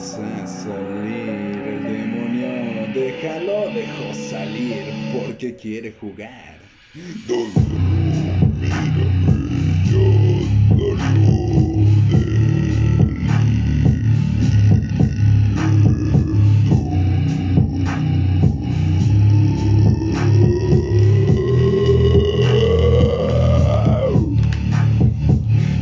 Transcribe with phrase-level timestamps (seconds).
[0.00, 2.88] a salir el demonio.
[2.94, 6.58] Déjalo, dejó salir porque quiere jugar.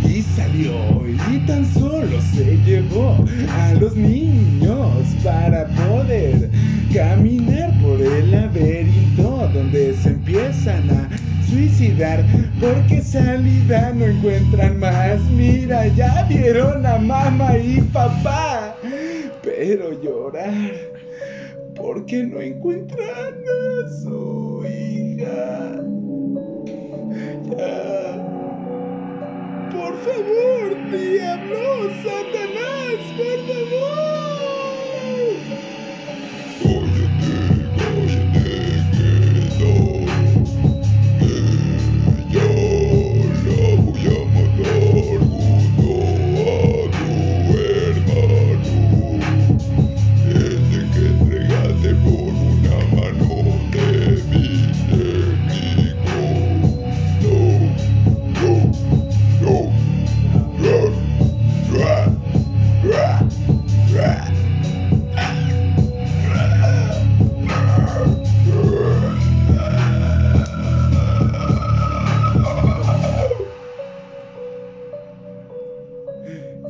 [0.05, 0.98] Y salió
[1.31, 3.17] y tan solo se llevó
[3.51, 4.91] a los niños
[5.23, 6.51] para poder
[6.95, 11.09] caminar por el laberinto donde se empiezan a
[11.49, 12.25] suicidar
[12.61, 15.21] porque salida no encuentran más.
[15.31, 18.77] Mira, ya vieron a mamá y papá,
[19.43, 20.75] pero llorar
[21.75, 25.98] porque no encuentran a su hija.
[30.91, 34.08] Diablo, Satanás, por favor.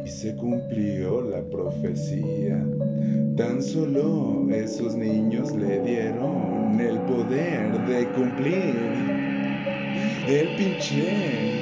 [0.08, 2.66] Y se cumplió la profecía.
[3.36, 8.74] Tan solo esos niños le dieron el poder de cumplir
[10.26, 11.58] el pinche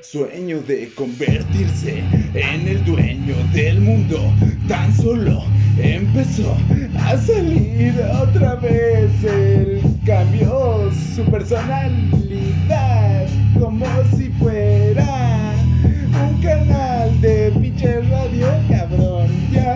[0.00, 4.18] sueño de convertirse en el dueño del mundo.
[4.66, 5.42] Tan solo
[5.76, 6.56] empezó
[7.00, 9.10] a salir otra vez.
[9.24, 12.25] Él cambió su personalidad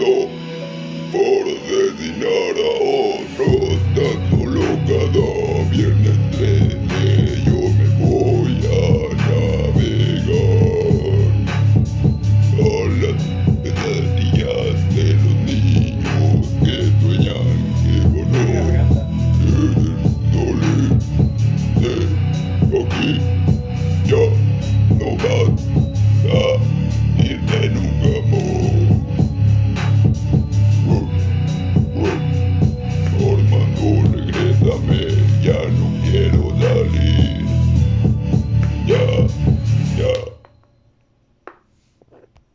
[0.00, 2.72] por destinar a
[3.20, 5.28] otros tanto lo cada
[5.70, 8.80] viernes 13 yo me voy a
[9.28, 10.40] navegar.
[12.56, 12.64] A
[13.00, 13.20] las
[13.62, 17.50] pesadillas de los niños que sueñan
[17.82, 18.42] que voló
[22.70, 23.49] no, aquí.